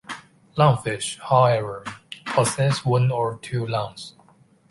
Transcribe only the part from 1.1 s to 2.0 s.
however,